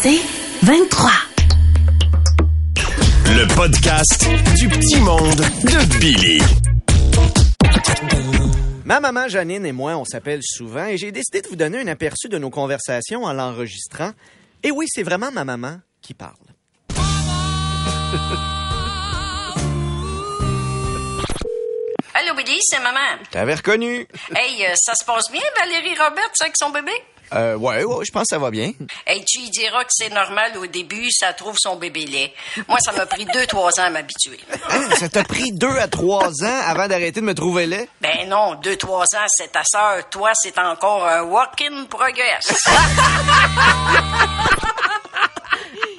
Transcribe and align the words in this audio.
C'est 0.00 0.20
23. 0.62 1.10
Le 3.26 3.54
podcast 3.56 4.28
du 4.56 4.68
petit 4.68 5.00
monde 5.00 5.34
de 5.34 5.98
Billy. 5.98 6.40
Ma 8.84 9.00
maman 9.00 9.26
Janine 9.28 9.66
et 9.66 9.72
moi, 9.72 9.96
on 9.96 10.04
s'appelle 10.04 10.40
souvent 10.42 10.86
et 10.86 10.96
j'ai 10.96 11.10
décidé 11.10 11.42
de 11.42 11.48
vous 11.48 11.56
donner 11.56 11.80
un 11.80 11.88
aperçu 11.88 12.28
de 12.28 12.38
nos 12.38 12.50
conversations 12.50 13.24
en 13.24 13.32
l'enregistrant. 13.32 14.12
Et 14.62 14.70
oui, 14.70 14.86
c'est 14.88 15.02
vraiment 15.02 15.32
ma 15.32 15.44
maman 15.44 15.78
qui 16.00 16.14
parle. 16.14 16.36
Allô, 22.14 22.34
Billy, 22.36 22.58
c'est 22.62 22.80
maman. 22.80 23.22
T'avais 23.30 23.54
reconnu? 23.54 24.06
Hey, 24.34 24.64
euh, 24.64 24.74
ça 24.76 24.94
se 24.94 25.04
passe 25.04 25.30
bien, 25.30 25.42
Valérie 25.60 25.94
Roberts, 25.98 26.32
avec 26.40 26.54
son 26.56 26.70
bébé? 26.70 26.92
Euh, 27.34 27.56
ouais, 27.56 27.84
ouais, 27.84 28.04
je 28.06 28.12
pense 28.12 28.22
que 28.22 28.34
ça 28.34 28.38
va 28.38 28.50
bien. 28.50 28.72
Hey, 29.06 29.24
tu 29.24 29.40
diras 29.50 29.84
que 29.84 29.90
c'est 29.90 30.12
normal 30.12 30.56
au 30.58 30.66
début, 30.66 31.10
ça 31.10 31.32
trouve 31.32 31.56
son 31.58 31.76
bébé 31.76 32.06
laid. 32.06 32.32
Moi, 32.68 32.78
ça 32.80 32.92
m'a 32.92 33.06
pris 33.06 33.26
deux, 33.26 33.46
trois 33.46 33.70
ans 33.80 33.84
à 33.84 33.90
m'habituer. 33.90 34.38
Hein, 34.70 34.88
ça 34.96 35.08
t'a 35.08 35.24
pris 35.24 35.52
deux 35.52 35.76
à 35.78 35.88
trois 35.88 36.28
ans 36.44 36.60
avant 36.66 36.88
d'arrêter 36.88 37.20
de 37.20 37.26
me 37.26 37.34
trouver 37.34 37.66
laid? 37.66 37.88
Ben 38.00 38.28
non, 38.28 38.54
deux, 38.56 38.76
trois 38.76 39.04
ans, 39.16 39.26
c'est 39.28 39.52
ta 39.52 39.62
sœur. 39.64 40.08
Toi, 40.10 40.30
c'est 40.34 40.58
encore 40.58 41.06
un 41.06 41.22
work 41.22 41.60
in 41.62 41.84
progress. 41.86 42.46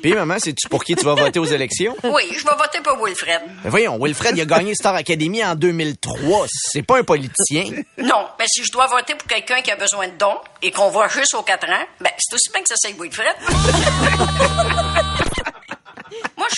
Puis, 0.01 0.13
maman, 0.13 0.39
sais-tu 0.39 0.67
pour 0.69 0.83
qui 0.83 0.95
tu 0.95 1.05
vas 1.05 1.15
voter 1.15 1.39
aux 1.39 1.45
élections? 1.45 1.95
Oui, 2.03 2.23
je 2.31 2.43
vais 2.43 2.55
voter 2.57 2.79
pour 2.83 3.03
Wilfred. 3.05 3.41
Ben 3.63 3.69
voyons, 3.69 3.97
Wilfred, 4.01 4.35
il 4.35 4.41
a 4.41 4.45
gagné 4.45 4.73
Star 4.73 4.95
Academy 4.95 5.43
en 5.43 5.55
2003. 5.55 6.45
C'est 6.49 6.81
pas 6.81 6.99
un 6.99 7.03
politicien. 7.03 7.83
Non, 7.97 8.25
mais 8.37 8.45
si 8.47 8.63
je 8.63 8.71
dois 8.71 8.87
voter 8.87 9.15
pour 9.15 9.27
quelqu'un 9.27 9.61
qui 9.61 9.71
a 9.71 9.75
besoin 9.75 10.07
de 10.07 10.13
dons 10.17 10.37
et 10.61 10.71
qu'on 10.71 10.89
voit 10.89 11.07
juste 11.07 11.33
aux 11.35 11.43
quatre 11.43 11.69
ans, 11.69 11.85
ben 12.01 12.09
c'est 12.17 12.35
aussi 12.35 12.49
bien 12.51 12.61
que 12.61 12.67
ça 12.69 12.75
c'est 12.77 12.93
Wilfred. 12.99 13.35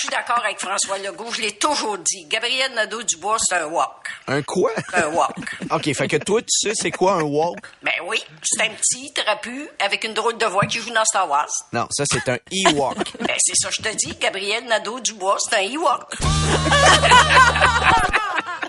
Je 0.02 0.08
suis 0.08 0.18
d'accord 0.18 0.44
avec 0.44 0.60
François 0.60 0.98
Legault, 0.98 1.30
je 1.32 1.42
l'ai 1.42 1.52
toujours 1.52 1.96
dit. 2.00 2.26
Gabriel 2.26 2.74
Nadeau-Dubois, 2.74 3.38
c'est 3.40 3.58
un 3.58 3.68
walk. 3.68 4.08
Un 4.28 4.42
quoi? 4.42 4.72
Un 4.94 5.10
walk. 5.10 5.38
OK, 5.70 5.94
fait 5.94 6.08
que 6.08 6.18
toi, 6.18 6.42
tu 6.42 6.48
sais 6.50 6.72
c'est 6.74 6.90
quoi 6.90 7.14
un 7.14 7.22
walk? 7.22 7.60
Ben 7.84 7.94
oui, 8.08 8.20
c'est 8.42 8.64
un 8.64 8.72
petit 8.72 9.14
trapu 9.14 9.70
avec 9.78 10.04
une 10.04 10.16
drôle 10.16 10.40
de 10.40 10.46
voix 10.48 10.66
qui 10.66 10.80
joue 10.80 10.90
dans 10.90 11.06
Star 11.06 11.30
Wars. 11.30 11.52
Non, 11.72 11.86
ça, 11.92 12.06
c'est 12.12 12.28
un 12.30 12.40
e-walk. 12.52 12.98
Ben 13.20 13.36
c'est 13.38 13.54
ça, 13.56 13.70
je 13.70 13.84
te 13.84 13.96
dis, 13.96 14.16
Gabriel 14.20 14.66
Nadeau-Dubois, 14.66 15.38
c'est 15.40 15.58
un 15.58 15.70
Ewok. 15.70 16.16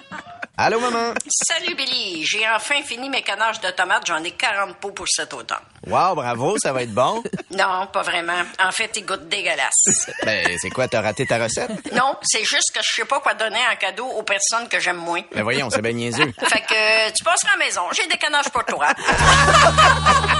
Allô, 0.54 0.78
maman? 0.80 1.14
Salut 1.48 1.74
Billy, 1.74 2.24
j'ai 2.26 2.46
enfin 2.46 2.82
fini 2.82 3.08
mes 3.08 3.22
canages 3.22 3.58
de 3.62 3.70
tomates, 3.70 4.06
j'en 4.06 4.22
ai 4.22 4.32
40 4.32 4.76
pots 4.76 4.90
pour 4.92 5.06
cet 5.08 5.32
automne. 5.32 5.56
Wow, 5.86 6.14
bravo, 6.14 6.58
ça 6.58 6.74
va 6.74 6.82
être 6.82 6.92
bon. 6.92 7.22
Non, 7.52 7.86
pas 7.92 8.02
vraiment. 8.02 8.42
En 8.62 8.70
fait, 8.72 8.90
ils 8.96 9.04
goûtent 9.04 9.28
dégueulasse. 9.28 10.10
Ben, 10.24 10.56
c'est 10.60 10.70
quoi, 10.70 10.88
t'as 10.88 11.00
raté 11.00 11.26
ta 11.26 11.38
recette? 11.42 11.70
Non, 11.94 12.16
c'est 12.22 12.44
juste 12.44 12.70
que 12.74 12.80
je 12.82 12.94
sais 12.96 13.04
pas 13.06 13.20
quoi 13.20 13.34
donner 13.34 13.60
en 13.72 13.76
cadeau 13.76 14.06
aux 14.06 14.22
personnes 14.22 14.68
que 14.68 14.78
j'aime 14.78 14.96
moins. 14.98 15.22
Ben 15.34 15.42
voyons, 15.42 15.68
c'est 15.70 15.82
bien 15.82 15.92
niaiseux. 15.92 16.32
Fait 16.38 16.60
que 16.60 16.74
euh, 17.08 17.10
tu 17.16 17.24
passeras 17.24 17.54
à 17.54 17.58
la 17.58 17.64
maison, 17.64 17.82
j'ai 17.92 18.06
des 18.06 18.16
canages 18.18 18.50
pour 18.50 18.64
toi. 18.64 18.88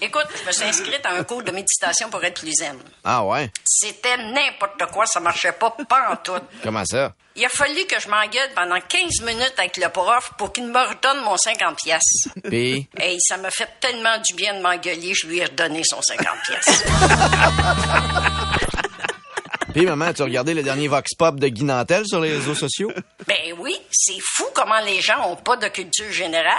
Écoute, 0.00 0.26
je 0.40 0.46
me 0.46 0.52
suis 0.52 0.64
inscrite 0.64 1.04
à 1.04 1.10
un 1.12 1.24
cours 1.24 1.42
de 1.42 1.50
méditation 1.50 2.08
pour 2.10 2.22
être 2.24 2.40
plus 2.40 2.52
zen. 2.52 2.78
Ah 3.04 3.24
ouais? 3.24 3.50
C'était 3.64 4.16
n'importe 4.16 4.90
quoi, 4.92 5.06
ça 5.06 5.20
marchait 5.20 5.52
pas, 5.52 5.74
pas 5.88 6.10
en 6.12 6.16
tout. 6.16 6.40
Comment 6.62 6.84
ça? 6.84 7.12
Il 7.36 7.44
a 7.44 7.48
fallu 7.48 7.84
que 7.86 8.00
je 8.00 8.08
m'engueule 8.08 8.50
pendant 8.54 8.80
15 8.80 9.20
minutes 9.22 9.54
avec 9.58 9.76
le 9.76 9.88
prof 9.90 10.32
pour 10.38 10.52
qu'il 10.52 10.66
me 10.66 10.78
redonne 10.88 11.22
mon 11.24 11.36
50 11.36 11.76
pièces. 11.76 12.28
Puis, 12.44 12.88
Hey, 12.98 13.16
ça 13.20 13.36
m'a 13.36 13.50
fait 13.50 13.68
tellement 13.80 14.18
du 14.18 14.34
bien 14.34 14.54
de 14.54 14.60
m'engueuler, 14.60 15.12
je 15.14 15.26
lui 15.26 15.38
ai 15.38 15.44
redonné 15.44 15.82
son 15.84 16.00
50 16.02 16.26
pièces. 16.46 16.84
puis 19.72 19.86
maman, 19.86 20.12
tu 20.12 20.22
regardé 20.22 20.54
le 20.54 20.62
dernier 20.62 20.88
Vox 20.88 21.14
Pop 21.14 21.38
de 21.38 21.48
Guy 21.48 21.64
Nantel 21.64 22.04
sur 22.06 22.20
les 22.20 22.32
réseaux 22.32 22.54
sociaux? 22.54 22.90
Ben 23.26 23.54
oui, 23.58 23.76
c'est 23.90 24.18
fou 24.22 24.44
comment 24.54 24.80
les 24.84 25.00
gens 25.00 25.30
ont 25.30 25.36
pas 25.36 25.56
de 25.56 25.68
culture 25.68 26.10
générale. 26.10 26.54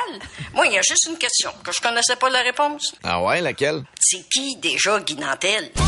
Moi, 0.53 0.67
il 0.67 0.73
y 0.73 0.77
a 0.77 0.81
juste 0.81 1.07
une 1.09 1.17
question 1.17 1.51
que 1.63 1.71
je 1.71 1.81
connaissais 1.81 2.15
pas 2.15 2.29
la 2.29 2.41
réponse. 2.41 2.93
Ah 3.03 3.21
ouais, 3.23 3.41
laquelle? 3.41 3.83
C'est 3.99 4.23
qui 4.31 4.55
déjà 4.57 4.99
Guy 4.99 5.15
Nantel? 5.15 5.71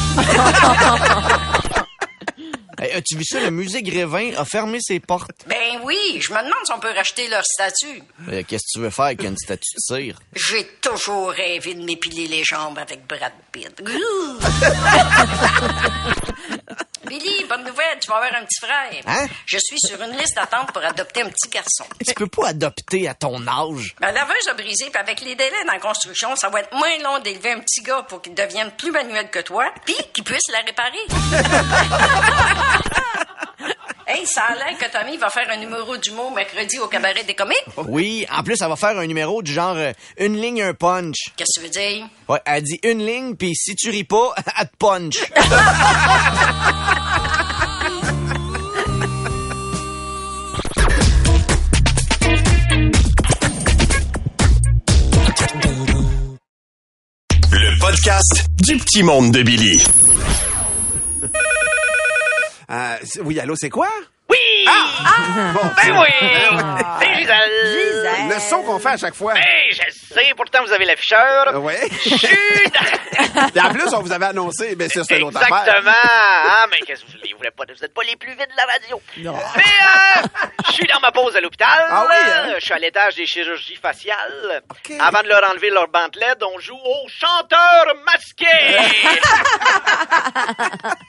Hey, 2.80 2.94
As-tu 2.94 3.16
vu 3.16 3.24
ça? 3.24 3.40
Le 3.40 3.52
musée 3.52 3.84
Grévin 3.84 4.31
a 4.38 4.44
fermé 4.44 4.80
ses 4.81 5.00
portes. 5.00 5.46
Ben 5.46 5.80
oui, 5.84 5.98
je 6.20 6.31
me 6.34 6.38
demande 6.40 6.66
si 6.66 6.72
on 6.74 6.80
peut 6.80 6.92
racheter 6.96 7.28
leur 7.28 7.44
statue. 7.46 8.02
Euh, 8.28 8.42
Qu'est-ce 8.48 8.64
que 8.64 8.72
tu 8.74 8.80
veux 8.80 8.90
faire 8.90 9.06
avec 9.06 9.22
une 9.24 9.38
statue 9.38 9.76
de 9.76 9.80
cire? 9.98 10.20
J'ai 10.34 10.66
toujours 10.81 11.30
rêvé 11.30 11.76
de 11.76 11.84
m'épiler 11.84 12.28
les 12.28 12.44
jambes 12.44 12.80
avec 12.80 13.06
Brad 13.06 13.34
Pitt. 13.52 13.84
Bonne 17.62 17.70
nouvelle, 17.70 18.00
tu 18.00 18.08
vas 18.10 18.16
avoir 18.16 18.34
un 18.42 18.46
petit 18.46 18.60
frère. 18.60 19.04
Hein? 19.06 19.28
Je 19.46 19.60
suis 19.60 19.78
sur 19.80 20.02
une 20.02 20.18
liste 20.18 20.36
d'attente 20.36 20.72
pour 20.72 20.84
adopter 20.84 21.22
un 21.22 21.30
petit 21.30 21.48
garçon. 21.50 21.86
Tu 22.06 22.14
peux 22.16 22.28
pas 22.28 22.50
adopter 22.50 23.08
à 23.08 23.14
ton 23.14 23.48
âge. 23.48 23.96
Ma 24.02 24.12
laveuse 24.12 24.48
a 24.50 24.54
brisé, 24.56 24.86
puis 24.92 25.00
avec 25.00 25.22
les 25.22 25.36
délais 25.36 25.64
dans 25.68 25.74
la 25.74 25.80
construction, 25.80 26.36
ça 26.36 26.50
va 26.50 26.62
être 26.62 26.74
moins 26.76 26.98
long 27.04 27.20
d'élever 27.20 27.52
un 27.52 27.60
petit 27.60 27.82
gars 27.84 28.04
pour 28.08 28.22
qu'il 28.22 28.34
devienne 28.34 28.72
plus 28.72 28.92
manuel 28.92 29.30
que 29.30 29.40
toi, 29.40 29.72
puis 29.86 29.96
qu'il 30.14 30.24
puisse 30.24 30.48
la 30.52 30.60
réparer. 30.60 30.98
hey, 34.08 34.26
ça 34.26 34.42
a 34.42 34.56
l'air 34.56 34.78
que 34.78 34.92
Tommy 34.92 35.18
va 35.18 35.30
faire 35.30 35.50
un 35.50 35.58
numéro 35.58 35.96
d'humour 35.98 36.32
mercredi 36.32 36.80
au 36.80 36.88
cabaret 36.88 37.24
des 37.24 37.36
comiques. 37.36 37.64
Oui, 37.78 38.26
en 38.32 38.44
plus, 38.44 38.60
elle 38.62 38.70
va 38.70 38.76
faire 38.76 38.98
un 38.98 39.06
numéro 39.06 39.42
du 39.42 39.54
genre 39.54 39.76
euh, 39.76 39.94
une 40.18 40.36
ligne, 40.42 40.64
un 40.64 40.74
punch. 40.74 41.32
Qu'est-ce 41.38 41.60
que 41.60 41.68
tu 41.68 41.68
veux 41.68 41.72
dire? 41.72 42.08
Ouais, 42.28 42.42
elle 42.46 42.64
dit 42.64 42.80
une 42.84 43.06
ligne, 43.06 43.36
puis 43.36 43.54
si 43.56 43.76
tu 43.76 43.90
ris 43.90 44.04
pas, 44.04 44.34
elle 44.60 44.68
te 44.68 44.78
punch. 44.78 45.20
Podcast 58.12 58.46
du 58.62 58.76
petit 58.76 59.04
monde 59.04 59.32
de 59.32 59.42
Billy. 59.42 59.82
Euh, 62.70 62.96
oui, 63.24 63.40
allô, 63.40 63.54
c'est 63.56 63.70
quoi? 63.70 63.88
Oui! 64.30 64.38
Bon, 65.54 65.62
Ben 65.78 65.98
oui! 65.98 66.28
C'est 67.00 67.16
Gisèle! 67.16 68.28
Le 68.30 68.40
son 68.40 68.64
qu'on 68.64 68.80
fait 68.80 68.90
à 68.90 68.98
chaque 68.98 69.16
fois. 69.16 69.34
Ben, 69.34 69.42
pourtant 70.36 70.64
vous 70.66 70.74
avez 70.74 70.86
l'afficheur. 70.86 71.54
Suis 72.02 72.72
dans- 72.74 73.50
Et 73.56 73.62
en 73.62 73.72
plus, 73.74 73.94
on 73.94 74.02
vous 74.02 74.12
avait 74.12 74.26
annoncé, 74.28 74.76
mais 74.78 74.90
ça, 74.90 75.04
c'est 75.04 75.20
l'autre 75.20 75.38
affaire. 75.38 75.58
Exactement! 75.60 75.92
Ah, 75.94 76.66
mais 76.72 76.80
qu'est-ce 76.86 77.02
que 77.02 77.08
vous 77.08 77.14
voulez? 77.18 77.32
Vous 77.32 77.38
voulez 77.38 77.52
pas, 77.52 77.64
vous 77.68 77.84
êtes 77.86 77.94
pas 77.94 78.02
les 78.04 78.16
plus 78.16 78.32
vite 78.32 78.50
de 78.50 78.58
la 78.58 78.66
radio. 78.66 79.02
Mais, 79.18 79.28
euh, 79.28 80.28
je 80.68 80.72
suis 80.74 80.88
dans 80.88 81.00
ma 81.00 81.12
pause 81.12 81.36
à 81.36 81.42
l'hôpital. 81.42 81.88
Ah 81.90 82.06
oui, 82.08 82.16
hein? 82.26 82.54
Je 82.60 82.66
suis 82.66 82.74
à 82.74 82.80
l'étage 82.80 83.16
des 83.16 83.26
chirurgies 83.26 83.76
faciales. 83.78 84.62
Avant 85.00 85.22
de 85.24 85.28
leur 85.28 85.44
enlever 85.50 85.70
leur 85.70 85.88
bandelette, 85.88 86.42
on 86.44 86.60
joue 86.60 86.78
au 86.78 87.08
chanteur 87.08 87.86
masqué. 88.06 88.46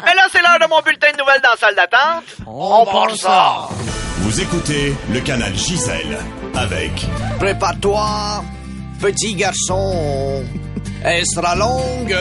mais 0.05 0.15
là, 0.15 0.27
c'est 0.31 0.41
l'heure 0.43 0.59
de 0.61 0.67
mon 0.69 0.81
bulletin 0.81 1.13
de 1.13 1.19
nouvelles 1.19 1.41
dans 1.43 1.51
la 1.51 1.57
salle 1.57 1.75
d'attente. 1.75 2.25
On, 2.47 2.85
part 2.87 3.15
ça. 3.17 3.69
Vous 4.19 4.41
écoutez 4.41 4.95
le 5.11 5.21
canal 5.21 5.55
Gisèle 5.55 6.19
avec 6.55 6.93
Prépare-toi, 7.39 8.45
petit 9.03 9.35
garçon. 9.35 10.45
Elle 11.05 11.27
sera 11.27 11.57
longue, 11.57 12.17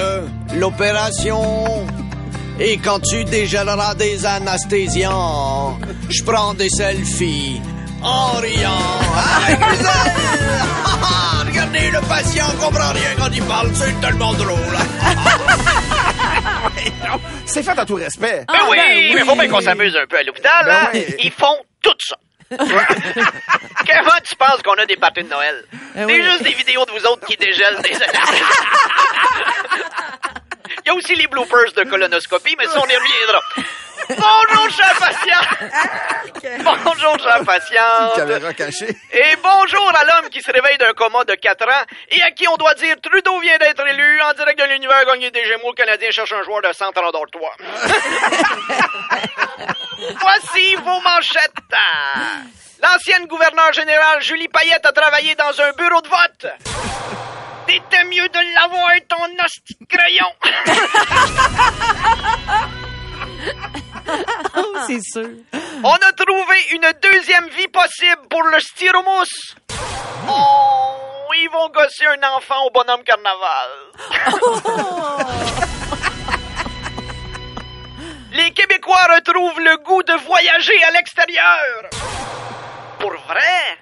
l'opération. 0.55 1.85
Et 2.59 2.77
quand 2.77 2.99
tu 2.99 3.23
dégèleras 3.23 3.93
des 3.95 4.25
anesthésiants, 4.25 5.79
je 6.09 6.23
prends 6.23 6.55
des 6.55 6.69
selfies 6.69 7.61
en 8.01 8.31
riant. 8.39 8.99
Avec! 9.45 9.59
Ah, 10.83 10.97
ah, 11.03 11.43
Regardez, 11.45 11.91
le 11.91 12.01
patient 12.01 12.47
comprend 12.59 12.91
rien 12.93 13.11
quand 13.17 13.29
il 13.31 13.43
parle, 13.43 13.69
c'est 13.75 14.01
tellement 14.01 14.33
drôle. 14.33 14.57
C'est 17.45 17.63
fait 17.63 17.77
à 17.77 17.85
tout 17.85 17.95
respect. 17.95 18.45
Ben 18.47 18.59
oui, 18.69 18.77
mais 19.13 19.25
faut 19.25 19.35
bien 19.35 19.49
qu'on 19.49 19.59
s'amuse 19.59 19.95
un 20.01 20.07
peu 20.07 20.17
à 20.17 20.23
l'hôpital. 20.23 20.65
Ben 20.65 20.73
hein? 20.73 20.89
oui. 20.93 21.15
Ils 21.23 21.31
font 21.31 21.57
tout 21.81 21.91
ça. 21.99 22.15
Comment 22.57 24.19
tu 24.23 24.35
penses 24.35 24.61
qu'on 24.63 24.73
a 24.73 24.85
des 24.85 24.97
parties 24.97 25.23
de 25.23 25.29
Noël? 25.29 25.63
C'est 25.95 26.21
juste 26.23 26.43
des 26.43 26.53
vidéos 26.53 26.85
de 26.85 26.91
vous 26.91 27.05
autres 27.05 27.25
qui 27.25 27.37
dégèlent 27.37 27.81
des 27.81 27.91
Il 30.83 30.87
y 30.87 30.89
a 30.89 30.95
aussi 30.95 31.15
les 31.15 31.27
bloopers 31.27 31.73
de 31.75 31.83
colonoscopie, 31.83 32.55
mais 32.57 32.65
ça, 32.65 32.79
on 32.79 32.87
y 32.87 32.95
reviendra. 32.95 33.39
Bonjour, 34.17 34.69
chers 34.69 34.97
patients! 34.99 35.47
Bonjour, 36.83 37.19
chers 37.19 37.43
patientes! 37.45 38.15
Caméra 38.15 38.53
cachée. 38.53 38.89
Et 39.11 39.35
bonjour 39.41 39.91
à 39.95 40.03
l'homme 40.05 40.29
qui 40.29 40.41
se 40.41 40.51
réveille 40.51 40.77
d'un 40.77 40.93
coma 40.93 41.23
de 41.23 41.35
4 41.35 41.63
ans 41.65 41.85
et 42.09 42.21
à 42.23 42.31
qui 42.31 42.47
on 42.47 42.57
doit 42.57 42.73
dire 42.75 42.95
Trudeau 43.01 43.39
vient 43.39 43.57
d'être 43.57 43.85
élu 43.87 44.21
en 44.21 44.33
direct 44.33 44.59
de 44.59 44.65
l'univers 44.65 45.05
gagné 45.05 45.31
des 45.31 45.45
Gémeaux. 45.45 45.71
Le 45.71 45.75
Canadien 45.75 46.11
cherche 46.11 46.33
un 46.33 46.43
joueur 46.43 46.61
de 46.61 46.73
centre 46.73 47.01
endors-toi. 47.01 47.51
Voici 50.19 50.75
vos 50.75 50.99
manchettes. 51.01 51.53
L'ancienne 52.81 53.27
gouverneure 53.27 53.71
générale 53.73 54.21
Julie 54.21 54.47
Payette 54.47 54.85
a 54.85 54.91
travaillé 54.91 55.35
dans 55.35 55.61
un 55.61 55.71
bureau 55.73 56.01
de 56.01 56.07
vote. 56.07 56.47
C'était 57.67 58.03
mieux 58.05 58.27
de 58.27 58.39
l'avoir 58.55 58.89
ton 59.07 59.23
hostie 59.45 59.77
de 59.79 59.85
crayon. 59.85 60.33
Oh, 64.53 64.75
c'est 64.85 64.99
sûr. 65.01 65.29
On 65.83 65.93
a 65.93 66.11
trouvé 66.13 66.55
une 66.71 66.91
deuxième 67.01 67.47
vie 67.49 67.67
possible 67.69 68.27
pour 68.29 68.43
le 68.43 68.59
styromousse. 68.59 69.55
Oh, 70.27 71.29
ils 71.35 71.49
vont 71.49 71.69
gosser 71.69 72.05
un 72.07 72.21
enfant 72.35 72.65
au 72.65 72.69
bonhomme 72.71 73.03
carnaval. 73.03 73.69
Les 78.33 78.51
Québécois 78.51 79.07
retrouvent 79.15 79.59
le 79.59 79.77
goût 79.77 80.03
de 80.03 80.13
voyager 80.25 80.83
à 80.83 80.91
l'extérieur. 80.91 81.89
Pour 82.99 83.11
vrai? 83.11 83.77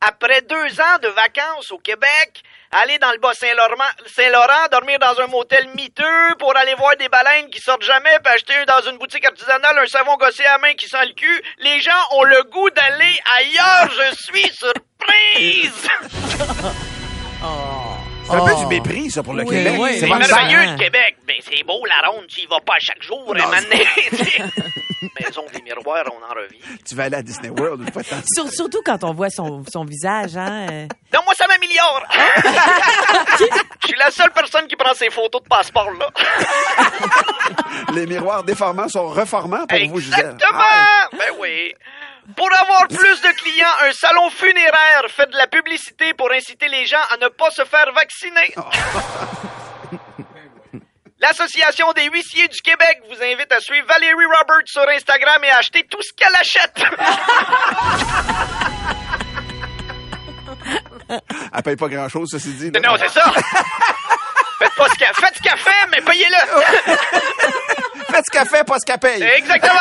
Après 0.00 0.42
deux 0.42 0.80
ans 0.80 0.98
de 1.02 1.08
vacances 1.08 1.72
au 1.72 1.78
Québec, 1.78 2.42
aller 2.70 2.98
dans 2.98 3.10
le 3.10 3.18
Bas-Saint-Laurent, 3.18 3.90
Saint-Laurent, 4.06 4.68
dormir 4.70 4.98
dans 5.00 5.20
un 5.20 5.26
motel 5.26 5.68
miteux 5.74 6.34
pour 6.38 6.56
aller 6.56 6.74
voir 6.74 6.94
des 6.96 7.08
baleines 7.08 7.50
qui 7.50 7.60
sortent 7.60 7.82
jamais, 7.82 8.16
puis 8.22 8.32
acheter 8.32 8.64
dans 8.66 8.80
une 8.88 8.98
boutique 8.98 9.24
artisanale 9.24 9.76
un 9.76 9.86
savon 9.86 10.16
gossé 10.16 10.44
à 10.44 10.58
main 10.58 10.74
qui 10.74 10.88
sent 10.88 11.04
le 11.04 11.14
cul, 11.14 11.42
les 11.58 11.80
gens 11.80 11.90
ont 12.12 12.22
le 12.22 12.44
goût 12.44 12.70
d'aller 12.70 13.18
ailleurs. 13.38 13.90
Je 13.90 14.14
suis 14.16 14.52
surprise! 14.54 15.88
C'est 18.28 18.34
un 18.36 18.44
peu 18.44 18.52
Oh. 18.56 18.60
du 18.60 18.66
mépris, 18.66 19.10
ça, 19.10 19.22
pour 19.22 19.32
le 19.34 19.42
Oui, 19.44 19.56
Québec. 19.56 19.74
oui, 19.78 19.96
c'est 19.98 20.06
merveilleux 20.06 20.72
le 20.72 20.78
Québec. 20.78 21.16
Mais 21.26 21.38
c'est 21.42 21.62
beau 21.64 21.80
la 21.86 22.08
ronde, 22.08 22.26
tu 22.28 22.40
y 22.40 22.46
vas 22.46 22.60
pas 22.64 22.74
à 22.74 22.78
chaque 22.80 23.02
jour. 23.02 23.34
Maison 25.20 25.44
des 25.52 25.62
miroirs, 25.62 26.04
on 26.06 26.24
en 26.24 26.34
revient. 26.34 26.58
Tu 26.86 26.94
vas 26.94 27.04
aller 27.04 27.16
à 27.16 27.22
Disney 27.22 27.50
World 27.50 27.82
une 27.82 27.92
fois 27.92 28.02
de 28.02 28.08
temps. 28.08 28.16
Sur- 28.34 28.50
surtout 28.50 28.80
quand 28.84 29.02
on 29.04 29.12
voit 29.12 29.30
son, 29.30 29.62
son 29.72 29.84
visage, 29.84 30.36
hein. 30.36 30.66
euh. 30.70 30.86
Non, 31.14 31.20
moi, 31.24 31.34
ça 31.36 31.46
m'améliore. 31.46 32.02
Je 33.82 33.86
suis 33.88 33.96
la 33.98 34.10
seule 34.10 34.30
personne 34.32 34.66
qui 34.66 34.76
prend 34.76 34.94
ces 34.94 35.10
photos 35.10 35.42
de 35.42 35.48
passeport, 35.48 35.90
là. 35.92 36.08
Les 37.94 38.06
miroirs 38.06 38.42
déformants 38.42 38.88
sont 38.88 39.06
reformants 39.08 39.66
pour 39.66 39.78
vous, 39.88 40.00
Gisèle. 40.00 40.20
Exactement! 40.34 40.58
Ah, 40.60 41.08
Ben 41.12 41.30
oui. 41.38 41.72
Pour 42.36 42.48
avoir 42.60 42.86
plus 42.88 43.20
de 43.22 43.28
clients, 43.38 43.66
un 43.88 43.92
salon 43.92 44.28
funéraire 44.30 45.04
fait 45.08 45.26
de 45.30 45.36
la 45.36 45.46
publicité 45.46 46.12
pour 46.14 46.30
inciter 46.30 46.68
les 46.68 46.84
gens 46.86 47.00
à 47.10 47.16
ne 47.16 47.28
pas 47.28 47.50
se 47.50 47.64
faire 47.64 47.90
vacciner. 47.94 48.54
L'Association 51.20 51.90
des 51.94 52.04
huissiers 52.04 52.46
du 52.48 52.60
Québec 52.60 53.00
vous 53.08 53.20
invite 53.22 53.50
à 53.50 53.58
suivre 53.60 53.86
Valérie 53.88 54.26
Roberts 54.26 54.66
sur 54.66 54.88
Instagram 54.88 55.42
et 55.42 55.50
à 55.50 55.56
acheter 55.58 55.84
tout 55.90 56.00
ce 56.02 56.12
qu'elle 56.14 56.36
achète. 56.36 56.80
Elle 61.54 61.62
paye 61.62 61.76
pas 61.76 61.88
grand-chose, 61.88 62.28
ceci 62.30 62.52
dit. 62.52 62.70
là. 62.70 62.80
non, 62.80 62.96
c'est 62.98 63.08
ça. 63.08 63.32
Faites, 64.58 64.74
pas 64.76 64.88
ce 64.88 64.94
qu'elle- 64.98 65.14
faites 65.14 65.36
ce 65.36 65.40
qu'elle 65.42 65.56
fait, 65.58 65.86
mais 65.90 66.00
payez-le. 66.02 66.36
Faites 68.10 68.24
ce 68.26 68.30
qu'elle 68.30 68.48
fait, 68.48 68.64
pas 68.64 68.76
ce 68.80 68.84
qu'elle 68.84 68.98
paye. 68.98 69.22
Exactement. 69.22 69.78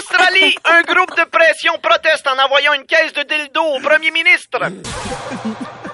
Australie, 0.00 0.56
un 0.64 0.80
groupe 0.82 1.14
de 1.14 1.24
pression 1.24 1.74
proteste 1.82 2.26
en 2.26 2.38
envoyant 2.42 2.72
une 2.72 2.86
caisse 2.86 3.12
de 3.12 3.22
dildo 3.22 3.60
au 3.62 3.80
premier 3.80 4.10
ministre. 4.10 4.58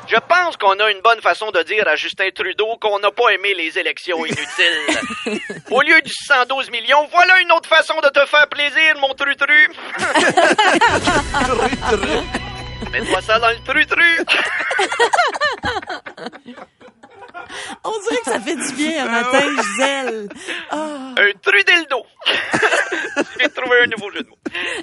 Je 0.06 0.17
pense 0.29 0.56
qu'on 0.56 0.79
a 0.79 0.93
une 0.93 1.00
bonne 1.00 1.20
façon 1.20 1.50
de 1.50 1.61
dire 1.64 1.88
à 1.88 1.97
Justin 1.97 2.31
Trudeau 2.32 2.76
qu'on 2.81 3.00
n'a 3.00 3.11
pas 3.11 3.31
aimé 3.31 3.55
les 3.55 3.76
élections 3.76 4.25
inutiles. 4.25 5.41
Au 5.73 5.81
lieu 5.81 6.00
du 6.03 6.12
112 6.12 6.70
millions, 6.70 7.08
voilà 7.11 7.41
une 7.41 7.50
autre 7.50 7.69
façon 7.69 7.94
de 8.00 8.08
te 8.11 8.25
faire 8.26 8.47
plaisir, 8.49 8.97
mon 9.00 9.12
trutru. 9.14 9.69
Mets-toi 12.93 13.20
ça 13.23 13.41
dans 13.41 13.50
le 13.50 13.59
trutru. 13.64 14.25
On 17.84 17.98
dirait 18.00 18.20
que 18.25 18.31
ça 18.32 18.40
fait 18.40 18.56
du 18.56 18.72
bien 18.72 19.06
un 19.06 19.10
matin, 19.10 19.46
Gisèle. 19.56 20.28
Ah. 20.70 21.14
Un 21.16 21.32
trudildo. 21.43 22.06
J'ai 23.40 23.48
trouvé 23.50 23.82
un 23.84 23.87
nouveau 23.87 24.10
jeu 24.10 24.22
de 24.22 24.28
mots. 24.28 24.38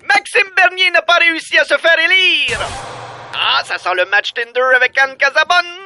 Maxime 0.08 0.50
Bernier 0.56 0.92
n'a 0.92 1.02
pas 1.02 1.18
réussi 1.18 1.58
à 1.58 1.66
se 1.66 1.78
faire 1.78 2.00
élire. 2.00 2.60
Ah, 3.36 3.62
ça 3.66 3.78
sent 3.78 3.94
le 3.96 4.06
match 4.06 4.32
Tinder 4.34 4.76
avec 4.76 4.98
Anne 4.98 5.16
Casabonne. 5.18 5.80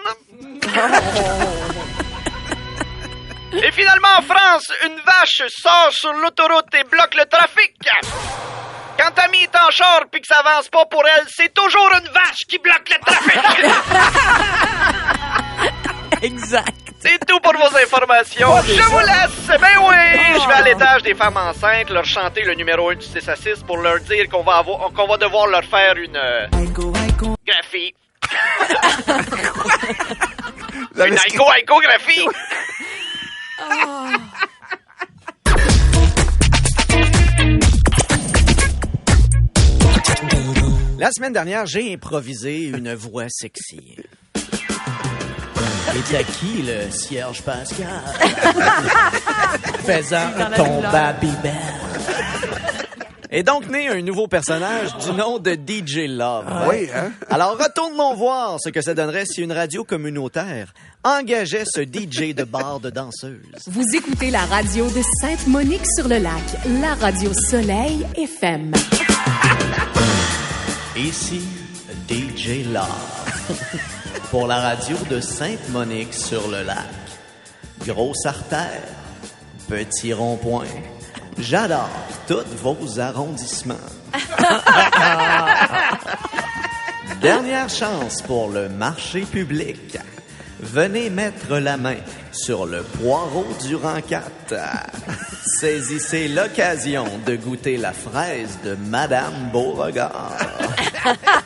Et 3.54 3.72
finalement, 3.72 4.10
en 4.18 4.22
France, 4.22 4.72
une 4.86 5.00
vache 5.00 5.42
sort 5.48 5.90
sur 5.92 6.14
l'autoroute 6.14 6.74
et 6.74 6.84
bloque 6.84 7.16
le 7.16 7.26
trafic. 7.26 7.76
Quand 9.00 9.12
Tammy 9.12 9.44
est 9.44 9.56
en 9.56 9.72
char 9.72 10.02
puis 10.12 10.22
que 10.22 10.28
ça 10.28 10.40
avance 10.40 10.70
pas 10.70 10.86
pour 10.86 11.04
elle, 11.08 11.26
c'est 11.30 11.54
toujours 11.54 11.90
une 11.94 12.10
vache 12.10 12.46
qui 12.48 12.58
bloque 12.60 12.90
le 12.90 13.00
trafic. 13.06 13.40
Exact. 16.22 16.74
C'est 17.00 17.20
tout 17.26 17.40
pour 17.40 17.54
vos 17.54 17.78
informations. 17.78 18.50
Je 18.66 18.82
vous 18.82 19.00
laisse. 19.00 19.48
Ben 19.60 19.78
oui, 19.88 19.96
je 20.42 20.48
vais 20.48 20.54
à 20.54 20.62
l'étage 20.64 21.04
des 21.04 21.14
femmes 21.14 21.38
enceintes 21.38 21.90
leur 21.90 22.06
chanter 22.06 22.44
le 22.44 22.54
numéro 22.56 22.90
1 22.90 22.96
du 22.96 23.06
6 23.06 23.30
à 23.30 23.36
6 23.36 23.64
pour 23.66 23.78
leur 23.78 24.00
dire 24.02 24.28
qu'on 24.30 24.44
va 24.44 24.58
avoir, 24.58 24.92
qu'on 24.94 25.08
va 25.08 25.18
devoir 25.18 25.48
leur 25.48 25.64
faire 25.64 25.96
une 25.98 26.18
euh, 26.18 26.48
graphie. 27.46 27.94
Une 30.98 31.16
scri- 31.16 31.34
aiko 31.36 31.54
aiko 31.54 31.80
graphie. 31.80 32.28
La 41.00 41.12
semaine 41.12 41.34
dernière, 41.34 41.66
j'ai 41.68 41.94
improvisé 41.94 42.64
une 42.66 42.94
voix 42.96 43.28
sexy. 43.30 43.96
Et 45.98 46.16
à 46.16 46.24
qui 46.24 46.62
le 46.62 46.92
cierge 46.92 47.42
Pascal? 47.42 47.88
Faisant 49.84 50.30
ton. 50.56 50.82
Babybel. 50.82 51.54
Et 53.32 53.42
donc 53.42 53.68
né 53.68 53.88
un 53.90 54.02
nouveau 54.04 54.28
personnage 54.28 54.96
du 54.98 55.12
nom 55.14 55.40
de 55.40 55.54
DJ 55.54 56.08
Love. 56.08 56.46
Oui, 56.70 56.88
hein? 56.96 57.12
Alors 57.32 57.58
retournons 57.58 58.14
voir 58.14 58.58
ce 58.62 58.70
que 58.70 58.82
ça 58.82 58.94
donnerait 58.94 59.26
si 59.26 59.42
une 59.42 59.52
radio 59.52 59.84
communautaire 59.84 60.72
engageait 61.04 61.66
ce 61.66 61.82
DJ 61.82 62.36
de 62.36 62.44
bar 62.44 62.80
de 62.80 62.92
danseuse. 62.92 63.42
Vous 63.66 63.86
écoutez 63.96 64.30
la 64.30 64.46
radio 64.46 64.86
de 64.86 65.02
Sainte-Monique-sur-le-Lac, 65.22 66.44
la 66.80 66.94
radio 66.94 67.32
Soleil 67.34 68.06
FM. 68.16 68.72
Ici, 70.96 71.42
DJ 72.08 72.72
Love. 72.72 73.80
Pour 74.32 74.46
la 74.46 74.60
radio 74.60 74.98
de 75.10 75.22
Sainte-Monique 75.22 76.14
sur 76.14 76.50
le 76.50 76.64
lac. 76.64 76.76
Grosse 77.86 78.26
artère, 78.26 78.82
petit 79.70 80.12
rond-point. 80.12 80.68
J'adore 81.38 81.90
tous 82.28 82.44
vos 82.62 83.00
arrondissements. 83.00 83.76
Dernière 87.22 87.70
chance 87.70 88.22
pour 88.22 88.50
le 88.50 88.68
marché 88.68 89.22
public. 89.22 89.98
Venez 90.60 91.10
mettre 91.10 91.58
la 91.58 91.78
main 91.78 91.98
sur 92.34 92.66
le 92.66 92.84
poireau 92.84 93.48
du 93.66 93.78
4. 93.78 94.26
Saisissez 95.60 96.28
l'occasion 96.28 97.06
de 97.26 97.38
goûter 97.38 97.78
la 97.78 97.94
fraise 97.94 98.60
de 98.66 98.76
Madame 98.76 99.52
Beauregard. 99.54 100.36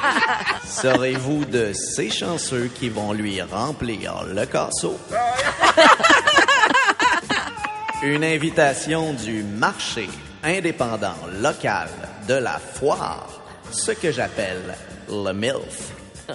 Serez-vous 0.66 1.44
de 1.44 1.72
ces 1.72 2.10
chanceux 2.10 2.68
qui 2.74 2.88
vont 2.88 3.12
lui 3.12 3.40
remplir 3.42 4.24
le 4.24 4.44
casseau? 4.46 4.98
Une 8.02 8.24
invitation 8.24 9.12
du 9.12 9.44
marché 9.44 10.08
indépendant 10.42 11.14
local 11.40 11.88
de 12.26 12.34
la 12.34 12.58
foire, 12.58 13.28
ce 13.70 13.92
que 13.92 14.10
j'appelle 14.10 14.74
le 15.08 15.32
MILF. 15.32 15.92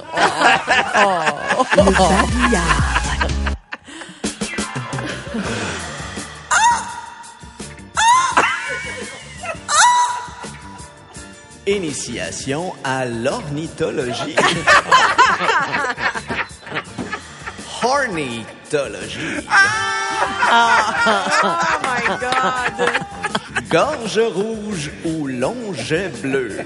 Le 1.78 2.97
Initiation 11.68 12.74
à 12.82 13.06
l'ornithologie. 13.06 14.36
Hornithologie. 17.84 19.46
Oh 20.50 20.82
my 21.84 22.08
God. 22.22 22.90
Gorge 23.70 24.20
rouge 24.34 24.92
ou 25.04 25.28
longet 25.28 26.10
bleu. 26.22 26.58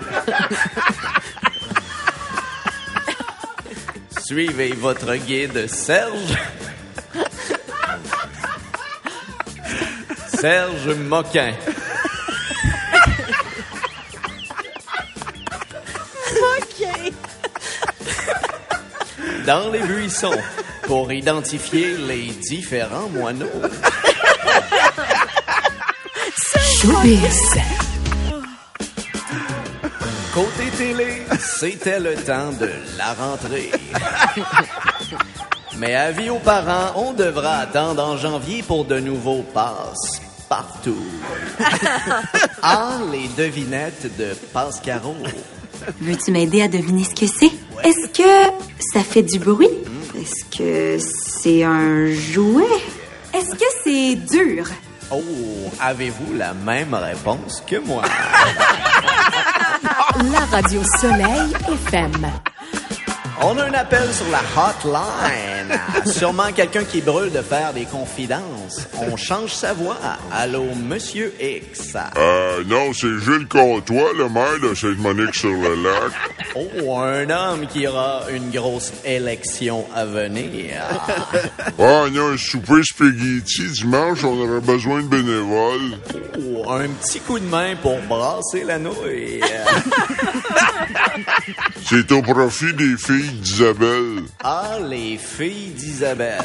Suivez 4.24 4.74
votre 4.74 5.16
guide 5.16 5.68
Serge. 5.68 6.38
Serge 10.28 10.90
Moquin. 10.96 11.54
Dans 19.52 19.70
les 19.70 19.82
buissons 19.82 20.40
pour 20.84 21.12
identifier 21.12 21.98
les 22.08 22.28
différents 22.50 23.10
moineaux. 23.10 23.62
Showbiz. 26.58 27.58
Côté 30.34 30.70
télé, 30.78 31.24
c'était 31.38 32.00
le 32.00 32.16
temps 32.16 32.54
de 32.54 32.70
la 32.98 33.14
rentrée. 33.14 33.72
Mais 35.78 35.96
avis 35.96 36.30
aux 36.30 36.40
parents, 36.40 36.94
on 36.96 37.12
devra 37.12 37.56
attendre 37.58 38.02
en 38.06 38.16
janvier 38.16 38.64
pour 38.64 38.86
de 38.86 39.02
nouveaux 39.02 39.44
passes 39.54 40.22
partout. 40.48 41.04
Ah, 42.62 43.00
les 43.12 43.28
devinettes 43.38 44.16
de 44.18 44.34
Pascaro. 44.54 45.16
Veux-tu 46.00 46.32
m'aider 46.32 46.62
à 46.62 46.68
deviner 46.70 47.04
ce 47.04 47.16
que 47.16 47.28
c'est? 47.28 47.52
Est-ce 47.84 48.08
que 48.10 48.52
ça 48.94 49.04
fait 49.04 49.24
du 49.24 49.40
bruit? 49.40 49.70
Est-ce 50.16 50.46
que 50.58 50.98
c'est 51.00 51.64
un 51.64 52.12
jouet? 52.14 52.64
Est-ce 53.34 53.56
que 53.56 53.66
c'est 53.84 54.16
dur? 54.16 54.66
Oh, 55.10 55.22
avez-vous 55.80 56.36
la 56.36 56.54
même 56.54 56.94
réponse 56.94 57.64
que 57.66 57.78
moi? 57.78 58.04
La 60.32 60.40
radio 60.52 60.82
Soleil 61.00 61.54
FM. 61.68 62.28
On 63.44 63.58
a 63.58 63.64
un 63.66 63.74
appel 63.74 64.08
sur 64.14 64.28
la 64.30 64.42
hotline. 64.56 65.80
Sûrement 66.06 66.52
quelqu'un 66.56 66.84
qui 66.84 67.02
brûle 67.02 67.32
de 67.32 67.42
faire 67.42 67.74
des 67.74 67.86
confidences. 67.86 68.88
On 69.02 69.18
change 69.18 69.52
sa 69.54 69.74
voix. 69.74 69.98
Allô, 70.32 70.66
Monsieur 70.76 71.34
X. 71.42 71.96
Euh, 72.18 72.64
non, 72.68 72.94
c'est 72.94 73.18
Gilles 73.20 73.48
Comtois, 73.48 74.12
le 74.16 74.30
maire 74.30 74.60
de 74.62 74.76
Sainte-Monique-sur-le-Lac. 74.76 76.12
Oh, 76.56 76.98
un 76.98 77.30
homme 77.30 77.66
qui 77.68 77.88
aura 77.88 78.24
une 78.30 78.52
grosse 78.52 78.92
élection 79.06 79.86
à 79.96 80.06
venir. 80.06 80.82
Ah, 81.84 82.06
on 82.06 82.16
a 82.16 82.34
un 82.34 82.38
souper 82.38 82.84
spaghetti 82.84 83.72
dimanche, 83.72 84.24
on 84.24 84.38
aurait 84.40 84.62
besoin 84.62 85.02
de 85.02 85.08
bénévoles. 85.08 85.98
Oh, 86.38 86.70
un 86.70 86.90
petit 86.90 87.20
coup 87.20 87.40
de 87.40 87.46
main 87.46 87.76
pour 87.82 87.98
brasser 88.04 88.64
la 88.64 88.78
nouille. 88.78 89.42
C'est 91.90 92.12
au 92.12 92.22
profit 92.22 92.74
des 92.74 92.96
filles 92.98 93.32
d'Isabelle. 93.40 94.24
Ah, 94.44 94.78
les 94.88 95.18
filles 95.18 95.72
d'Isabelle. 95.76 96.38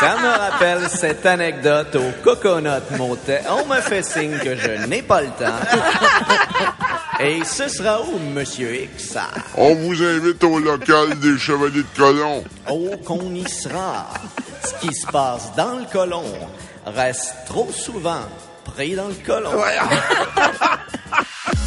Ça 0.00 0.16
me 0.16 0.28
rappelle 0.28 0.88
cette 0.90 1.24
anecdote 1.24 1.96
au 1.96 2.22
Coconut 2.22 2.96
Motel. 2.96 3.42
On 3.48 3.66
me 3.66 3.80
fait 3.80 4.02
signe 4.02 4.38
que 4.38 4.56
je 4.56 4.86
n'ai 4.86 5.02
pas 5.02 5.22
le 5.22 5.28
temps. 5.28 5.58
Et 7.20 7.42
ce 7.44 7.68
sera 7.68 8.00
où, 8.00 8.16
Monsieur 8.32 8.82
X? 8.82 9.16
On 9.56 9.74
vous 9.74 10.02
invite 10.04 10.44
au 10.44 10.60
local 10.60 11.18
des 11.18 11.36
Chevaliers 11.36 11.82
de 11.82 11.96
Colomb. 11.96 12.44
Oh, 12.70 12.90
qu'on 13.04 13.34
y 13.34 13.48
sera. 13.48 14.06
Ce 14.64 14.86
qui 14.86 14.94
se 14.94 15.04
passe 15.06 15.52
dans 15.56 15.78
le 15.78 15.84
colon 15.92 16.22
reste 16.86 17.34
trop 17.46 17.70
souvent 17.72 18.22
pris 18.64 18.94
dans 18.94 19.08
le 19.08 19.14
colon. 19.26 19.50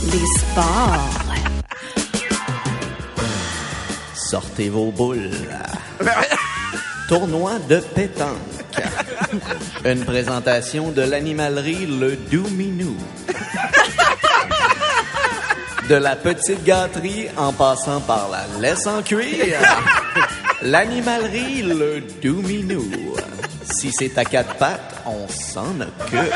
Les 0.06 0.26
sports. 0.40 1.10
Sortez 4.16 4.70
vos 4.70 4.92
boules. 4.92 5.32
Tournoi 7.10 7.60
de 7.68 7.82
pétanque. 7.94 8.38
Une 9.84 10.06
présentation 10.06 10.92
de 10.92 11.02
l'animalerie 11.02 11.86
Le 11.88 12.16
Douminou. 12.16 12.96
De 15.92 15.98
la 15.98 16.16
petite 16.16 16.64
gâterie 16.64 17.28
en 17.36 17.52
passant 17.52 18.00
par 18.00 18.30
la 18.30 18.46
laisse 18.62 18.88
en 18.88 19.02
cuir. 19.02 19.58
L'animalerie 20.62 21.64
Le 21.64 22.00
Douminou. 22.22 22.90
Si 23.70 23.92
c'est 23.92 24.18
à 24.18 24.24
quatre 24.24 24.56
pattes, 24.56 25.04
on 25.06 25.28
s'en 25.28 25.82
occupe. 25.82 26.16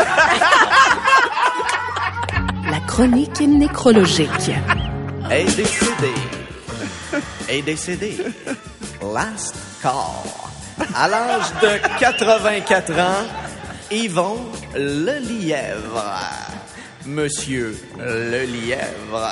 La 2.69 2.81
chronique 2.85 3.39
nécrologique. 3.39 4.51
est 5.31 5.55
décédé. 5.55 6.13
Est 7.47 7.61
décédé. 7.61 8.17
Last 9.01 9.55
call. 9.81 9.93
À 10.93 11.07
l'âge 11.07 11.53
de 11.61 11.69
84 11.97 12.91
ans, 12.99 13.23
Yvon 13.89 14.35
Le 14.75 15.17
Lièvre. 15.19 16.03
Monsieur 17.05 17.77
Le 17.99 18.45
Lièvre 18.45 19.29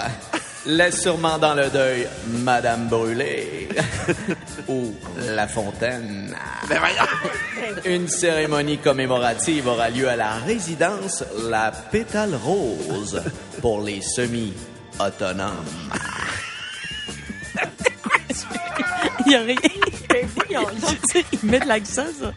laisse 0.66 1.02
sûrement 1.02 1.38
dans 1.38 1.56
le 1.56 1.70
deuil 1.70 2.08
Madame 2.28 2.88
Brûlée 2.88 3.68
ou 4.68 4.94
La 5.18 5.48
Fontaine. 5.48 6.36
Une 7.86 8.08
cérémonie 8.08 8.78
commémorative 8.78 9.68
aura 9.68 9.90
lieu 9.90 10.08
à 10.08 10.16
la 10.16 10.34
résidence 10.34 11.24
La 11.50 11.72
Pétale 11.72 12.36
Rose 12.36 13.22
pour 13.62 13.82
les 13.82 14.02
semi-autonomes. 14.02 15.66
Il 19.26 19.32
y 19.32 19.36
a 19.36 19.42
rien. 19.42 19.56
Il 21.32 21.50
met 21.50 21.60
de 21.60 21.68
l'accent, 21.68 22.06
ça. 22.20 22.34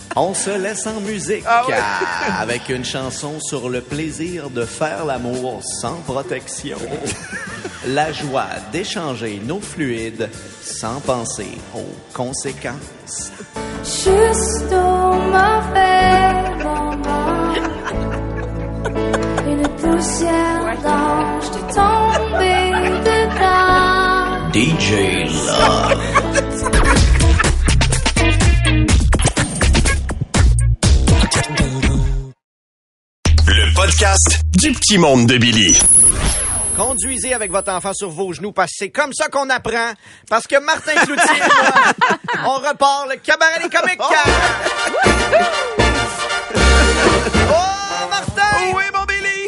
On 0.18 0.32
se 0.32 0.48
laisse 0.48 0.86
en 0.86 0.98
musique 1.02 1.44
avec 2.40 2.70
une 2.70 2.86
chanson 2.86 3.38
sur 3.38 3.68
le 3.68 3.82
plaisir 3.82 4.48
de 4.48 4.64
faire 4.64 5.04
l'amour 5.04 5.60
sans 5.62 5.96
protection. 6.06 6.78
La 7.88 8.12
joie 8.12 8.48
d'échanger 8.72 9.40
nos 9.44 9.60
fluides 9.60 10.30
sans 10.62 11.00
penser 11.00 11.58
aux 11.74 11.94
conséquences. 12.14 13.30
Juste 13.84 14.72
au 14.72 15.12
mauvais 15.12 16.64
moment. 16.64 17.54
Une 19.46 19.68
poussière 19.68 20.76
d'ange 20.82 21.50
t'est 21.52 21.74
tombée 21.74 22.72
dedans. 23.04 24.50
DJ 24.54 25.30
Love. 25.30 25.95
Du 34.66 34.72
petit 34.72 34.98
monde 34.98 35.26
de 35.26 35.38
Billy. 35.38 35.78
Conduisez 36.76 37.32
avec 37.34 37.52
votre 37.52 37.70
enfant 37.70 37.92
sur 37.94 38.10
vos 38.10 38.32
genoux 38.32 38.50
parce 38.50 38.72
que 38.72 38.76
c'est 38.78 38.90
comme 38.90 39.12
ça 39.12 39.28
qu'on 39.28 39.48
apprend. 39.48 39.92
Parce 40.28 40.48
que 40.48 40.58
Martin 40.58 40.94
Cloutier 41.04 41.36
et 41.36 41.38
moi, 41.38 42.46
on 42.46 42.68
repart 42.68 43.08
le 43.08 43.16
cabaret 43.16 43.62
des 43.62 43.68
comiques. 43.68 44.00
Oh, 47.48 48.08
Martin! 48.10 48.72
Oui! 48.74 48.95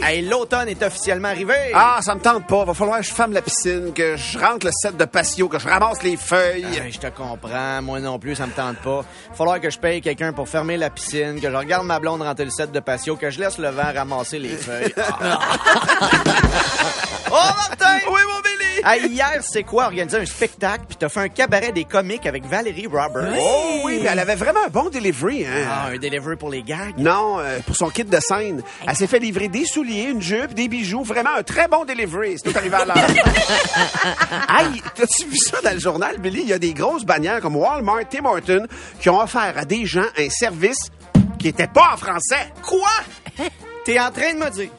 Hey, 0.02 0.22
l'automne 0.22 0.68
est 0.68 0.82
officiellement 0.82 1.28
arrivé. 1.28 1.72
Ah, 1.74 1.98
ça 2.02 2.14
me 2.14 2.20
tente 2.20 2.46
pas. 2.46 2.64
Va 2.64 2.74
falloir 2.74 2.98
que 2.98 3.04
je 3.04 3.12
ferme 3.12 3.32
la 3.32 3.42
piscine, 3.42 3.92
que 3.92 4.16
je 4.16 4.38
rentre 4.38 4.66
le 4.66 4.72
set 4.72 4.96
de 4.96 5.04
patio, 5.04 5.48
que 5.48 5.58
je 5.58 5.68
ramasse 5.68 6.02
les 6.02 6.16
feuilles. 6.16 6.66
Ah, 6.80 6.88
je 6.90 6.98
te 6.98 7.06
comprends. 7.08 7.82
Moi 7.82 8.00
non 8.00 8.18
plus, 8.18 8.36
ça 8.36 8.46
me 8.46 8.52
tente 8.52 8.78
pas. 8.78 9.04
Falloir 9.34 9.60
que 9.60 9.70
je 9.70 9.78
paye 9.78 10.00
quelqu'un 10.00 10.32
pour 10.32 10.48
fermer 10.48 10.76
la 10.76 10.90
piscine, 10.90 11.40
que 11.40 11.50
je 11.50 11.56
regarde 11.56 11.86
ma 11.86 11.98
blonde 11.98 12.22
rentrer 12.22 12.44
le 12.44 12.50
set 12.50 12.72
de 12.72 12.80
patio, 12.80 13.16
que 13.16 13.30
je 13.30 13.40
laisse 13.40 13.58
le 13.58 13.68
vent 13.68 13.92
ramasser 13.94 14.38
les 14.38 14.56
feuilles. 14.56 14.94
Ah. 14.96 15.38
oh, 17.30 17.50
Martin! 17.56 17.98
Oui, 18.10 18.20
mon 18.26 18.40
Billy! 18.40 18.57
Hey, 18.84 19.08
hier, 19.08 19.40
c'est 19.42 19.64
quoi? 19.64 19.86
Organiser 19.86 20.18
un 20.18 20.26
spectacle, 20.26 20.84
puis 20.88 20.96
t'as 20.96 21.08
fait 21.08 21.20
un 21.20 21.28
cabaret 21.28 21.72
des 21.72 21.84
comiques 21.84 22.26
avec 22.26 22.44
Valérie 22.46 22.86
Roberts. 22.86 23.34
Oh 23.38 23.80
oui, 23.84 24.00
mais 24.02 24.08
elle 24.10 24.18
avait 24.18 24.36
vraiment 24.36 24.60
un 24.66 24.70
bon 24.70 24.88
delivery, 24.88 25.44
hein? 25.46 25.66
Ah, 25.68 25.86
un 25.88 25.98
delivery 25.98 26.36
pour 26.36 26.50
les 26.50 26.62
gags. 26.62 26.96
Non, 26.96 27.38
euh, 27.38 27.58
pour 27.66 27.76
son 27.76 27.90
kit 27.90 28.04
de 28.04 28.20
scène. 28.20 28.62
Elle 28.86 28.96
s'est 28.96 29.06
fait 29.06 29.18
livrer 29.18 29.48
des 29.48 29.64
souliers, 29.64 30.04
une 30.04 30.22
jupe, 30.22 30.54
des 30.54 30.68
bijoux. 30.68 31.02
Vraiment 31.02 31.34
un 31.36 31.42
très 31.42 31.68
bon 31.68 31.84
delivery. 31.84 32.36
C'est 32.38 32.50
tout 32.50 32.56
arrivé 32.56 32.76
à 32.76 32.84
l'heure. 32.84 32.96
hey, 34.58 34.82
t'as-tu 34.94 35.26
vu 35.26 35.36
ça 35.36 35.60
dans 35.62 35.74
le 35.74 35.80
journal, 35.80 36.18
Billy? 36.18 36.42
Il 36.42 36.48
y 36.48 36.52
a 36.52 36.58
des 36.58 36.72
grosses 36.72 37.04
bannières 37.04 37.40
comme 37.40 37.56
Walmart, 37.56 38.08
Tim 38.08 38.24
Hortons 38.24 38.66
qui 39.00 39.10
ont 39.10 39.20
offert 39.20 39.54
à 39.56 39.64
des 39.64 39.86
gens 39.86 40.06
un 40.16 40.30
service 40.30 40.90
qui 41.38 41.48
était 41.48 41.66
pas 41.66 41.90
en 41.94 41.96
français. 41.96 42.52
Quoi? 42.62 42.90
T'es 43.84 43.98
en 43.98 44.10
train 44.10 44.34
de 44.34 44.38
me 44.38 44.50
dire 44.50 44.70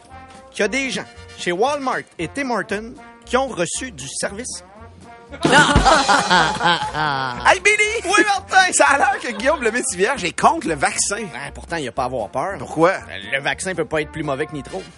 qu'il 0.51 0.61
y 0.61 0.63
a 0.63 0.67
des 0.67 0.89
gens 0.89 1.05
chez 1.37 1.51
Walmart 1.51 2.01
et 2.17 2.27
Tim 2.27 2.49
Hortons 2.51 2.93
qui 3.29 3.37
ont 3.37 3.47
reçu 3.47 3.91
du 3.91 4.07
service? 4.07 4.63
Hey, 7.45 7.59
Billy! 7.59 8.01
Oui, 8.05 8.23
Martin! 8.25 8.71
Ça 8.73 8.85
a 8.85 8.97
l'air 8.97 9.17
que 9.21 9.31
Guillaume 9.31 9.61
le 9.63 9.71
Métivierge 9.71 10.23
est 10.23 10.39
contre 10.39 10.67
le 10.67 10.73
vaccin. 10.75 11.17
Pourtant, 11.53 11.75
il 11.77 11.83
n'y 11.83 11.87
a 11.87 11.91
pas 11.91 12.03
à 12.03 12.05
avoir 12.05 12.29
peur. 12.29 12.57
Pourquoi? 12.57 12.93
Le 13.31 13.39
vaccin 13.41 13.75
peut 13.75 13.85
pas 13.85 14.01
être 14.01 14.11
plus 14.11 14.23
mauvais 14.23 14.45
que 14.47 14.53
Nitro. 14.53 14.81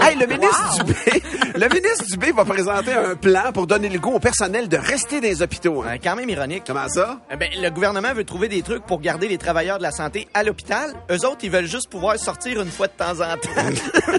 Hey, 0.00 0.16
le 0.16 0.26
ministre 0.26 0.84
Dubé, 0.84 1.22
le 1.54 1.68
ministre 1.68 2.04
Dubé 2.10 2.32
va 2.32 2.44
présenter 2.44 2.92
un 2.94 3.14
plan 3.14 3.52
pour 3.52 3.66
donner 3.66 3.88
le 3.88 3.98
goût 3.98 4.12
au 4.14 4.18
personnel 4.20 4.68
de 4.68 4.76
rester 4.76 5.20
dans 5.20 5.26
les 5.26 5.42
hôpitaux. 5.42 5.82
hein. 5.82 5.98
Quand 6.02 6.16
même 6.16 6.28
ironique. 6.30 6.62
Comment 6.66 6.88
ça? 6.88 7.18
Eh 7.30 7.36
Ben, 7.36 7.50
le 7.60 7.68
gouvernement 7.70 8.12
veut 8.14 8.24
trouver 8.24 8.48
des 8.48 8.62
trucs 8.62 8.84
pour 8.86 9.00
garder 9.00 9.28
les 9.28 9.38
travailleurs 9.38 9.78
de 9.78 9.82
la 9.82 9.90
santé 9.92 10.28
à 10.34 10.42
l'hôpital. 10.44 10.94
Eux 11.10 11.26
autres, 11.26 11.40
ils 11.42 11.50
veulent 11.50 11.66
juste 11.66 11.90
pouvoir 11.90 12.16
sortir 12.18 12.60
une 12.62 12.70
fois 12.70 12.86
de 12.86 12.92
temps 12.92 13.20
en 13.20 13.36
temps. 13.36 14.18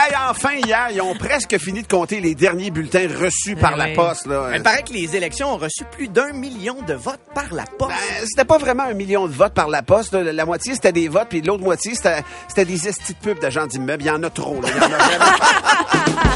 Hey, 0.00 0.14
enfin, 0.30 0.52
hier, 0.64 0.88
ils 0.92 1.00
ont 1.00 1.14
presque 1.16 1.58
fini 1.58 1.82
de 1.82 1.88
compter 1.88 2.20
les 2.20 2.34
derniers 2.36 2.70
bulletins 2.70 3.08
reçus 3.20 3.56
par 3.56 3.76
la 3.76 3.86
oui. 3.86 3.94
poste. 3.94 4.26
Là. 4.26 4.50
Il 4.54 4.62
paraît 4.62 4.82
que 4.84 4.92
les 4.92 5.16
élections 5.16 5.52
ont 5.54 5.56
reçu 5.56 5.82
plus 5.90 6.06
d'un 6.08 6.32
million 6.32 6.76
de 6.86 6.94
votes 6.94 7.18
par 7.34 7.52
la 7.52 7.64
poste. 7.64 7.90
Ben, 7.90 8.26
c'était 8.26 8.44
pas 8.44 8.58
vraiment 8.58 8.84
un 8.84 8.92
million 8.94 9.26
de 9.26 9.32
votes 9.32 9.54
par 9.54 9.68
la 9.68 9.82
poste. 9.82 10.12
là. 10.12 10.32
La 10.32 10.44
moitié, 10.44 10.74
c'était 10.74 10.92
des 10.92 11.08
votes, 11.08 11.28
puis 11.30 11.40
l'autre 11.42 11.64
moitié, 11.64 11.94
c'était 11.96 12.22
c'était 12.46 12.64
des 12.64 12.86
estis 12.86 13.14
de 13.14 13.18
pubs 13.18 13.40
d'agents 13.40 13.66
d'immeubles. 13.66 14.02
Il 14.04 14.06
y 14.06 14.10
en 14.10 14.22
a 14.22 14.30
trop. 14.30 14.60
Là. 14.60 14.68
Il 14.70 14.76
y 14.76 14.80
en 14.80 14.92
a 14.92 14.98
vraiment. 14.98 15.24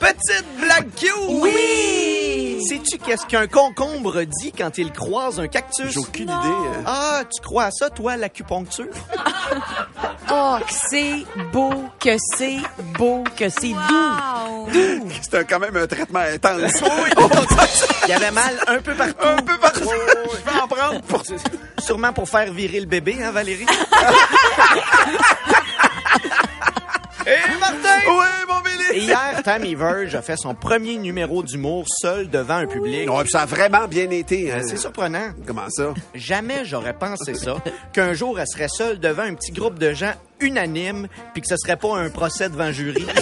Petite 0.00 0.46
blague 0.58 0.88
cute! 0.96 1.10
Oui! 1.28 2.64
Sais-tu 2.66 2.98
qu'est-ce 2.98 3.26
qu'un 3.26 3.46
concombre 3.46 4.22
dit 4.22 4.50
quand 4.56 4.76
il 4.78 4.92
croise 4.92 5.38
un 5.38 5.46
cactus? 5.46 5.92
J'ai 5.92 5.98
aucune 6.00 6.24
idée. 6.24 6.32
euh. 6.34 6.82
Ah, 6.86 7.22
tu 7.30 7.40
crois 7.42 7.64
à 7.64 7.70
ça, 7.70 7.90
toi, 7.90 8.16
l'acupuncture? 8.16 8.86
Oh, 10.32 10.58
que 10.64 10.72
c'est 10.88 11.26
beau, 11.52 11.90
que 11.98 12.16
c'est 12.36 12.58
beau, 12.96 13.24
que 13.36 13.48
c'est 13.48 13.72
doux. 13.72 14.68
C'était 15.22 15.44
quand 15.44 15.58
même 15.58 15.76
un 15.76 15.86
traitement 15.88 16.20
intense. 16.20 16.72
Il 18.06 18.10
y 18.10 18.12
avait 18.12 18.30
mal 18.30 18.54
un 18.68 18.78
peu 18.80 18.94
partout. 18.94 19.26
un 19.26 19.42
peu 19.42 19.58
partout. 19.58 19.90
Je 19.90 20.50
vais 20.52 20.60
en 20.60 20.68
prendre 20.68 21.00
pour... 21.02 21.24
Sûrement 21.78 22.12
pour 22.12 22.28
faire 22.28 22.52
virer 22.52 22.78
le 22.80 22.86
bébé, 22.86 23.16
hein, 23.22 23.32
Valérie? 23.32 23.66
Et 27.26 27.58
Martin! 27.58 28.00
Oui, 28.08 28.26
Et 28.92 28.98
hier, 29.00 29.40
Tammy 29.44 29.74
Verge 29.76 30.14
a 30.16 30.22
fait 30.22 30.36
son 30.36 30.54
premier 30.54 30.96
numéro 30.96 31.42
d'humour 31.44 31.84
seul 31.88 32.28
devant 32.28 32.56
un 32.56 32.66
public. 32.66 33.08
Ouais, 33.10 33.22
puis 33.22 33.30
ça 33.30 33.42
a 33.42 33.46
vraiment 33.46 33.86
bien 33.86 34.10
été. 34.10 34.50
hein. 34.52 34.62
C'est 34.66 34.76
surprenant. 34.78 35.28
Comment 35.46 35.68
ça? 35.70 35.94
Jamais 36.14 36.64
j'aurais 36.64 36.94
pensé 36.94 37.34
ça, 37.34 37.56
qu'un 37.92 38.12
jour 38.14 38.40
elle 38.40 38.46
serait 38.48 38.68
seule 38.68 38.98
devant 38.98 39.22
un 39.22 39.34
petit 39.34 39.52
groupe 39.52 39.78
de 39.78 39.92
gens 39.94 40.12
unanimes, 40.40 41.06
puis 41.32 41.42
que 41.42 41.48
ce 41.48 41.56
serait 41.56 41.76
pas 41.76 41.96
un 41.98 42.10
procès 42.10 42.48
devant 42.48 42.72
jury. 42.72 43.06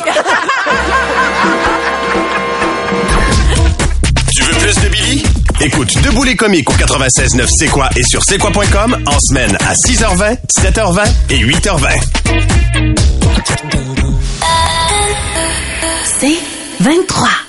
Tu 4.34 4.42
veux 4.42 4.54
plus 4.58 4.74
de 4.82 4.88
Billy? 4.88 5.22
Écoute 5.60 5.88
Debout 6.02 6.22
les 6.24 6.36
comiques 6.36 6.70
au 6.70 6.74
96.9 6.74 7.46
C'est 7.58 7.66
quoi 7.66 7.88
et 7.96 8.02
sur 8.04 8.22
c'est 8.22 8.38
quoi.com 8.38 8.96
en 9.06 9.18
semaine 9.20 9.56
à 9.66 9.74
6h20, 9.74 10.36
7h20 10.58 11.08
et 11.30 11.38
8h20. 11.44 12.98
C'est 16.20 16.36
23. 16.80 17.47